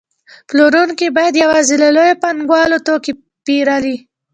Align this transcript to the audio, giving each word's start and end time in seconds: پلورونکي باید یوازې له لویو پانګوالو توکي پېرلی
پلورونکي 0.49 1.07
باید 1.17 1.41
یوازې 1.43 1.75
له 1.83 1.89
لویو 1.95 2.21
پانګوالو 2.23 2.83
توکي 2.87 3.13
پېرلی 3.45 3.95